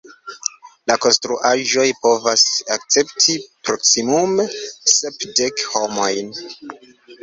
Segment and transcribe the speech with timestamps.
[0.91, 2.47] La konstruaĵoj povas
[2.79, 3.37] akcepti
[3.71, 4.51] proksimume
[4.99, 6.39] sepdek homojn.